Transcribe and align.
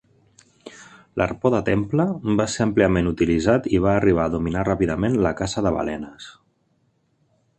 L'arpó 1.21 1.49
de 1.55 1.59
Temple 1.67 2.05
va 2.39 2.47
ser 2.53 2.63
àmpliament 2.65 3.11
utilitzat 3.11 3.69
i 3.79 3.83
va 3.85 3.93
arribar 3.97 4.25
a 4.25 4.33
dominar 4.39 4.65
ràpidament 4.69 5.19
la 5.27 5.35
caça 5.43 5.65
de 5.67 5.75
balenes. 5.79 6.33